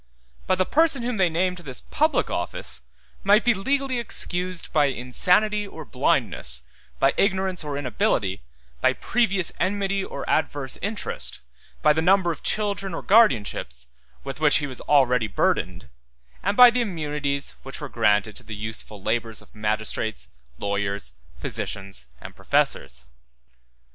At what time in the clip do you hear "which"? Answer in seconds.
14.39-14.55, 17.61-17.79